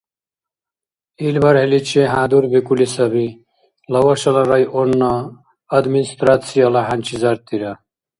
Ил 1.25 1.35
бархӀиличи 1.43 2.03
хӀядурбикӀули 2.13 2.87
саби 2.93 3.27
Лавашала 3.91 4.43
районна 4.51 5.11
Администрацияла 5.77 6.81
хӀянчизартира. 6.87 7.71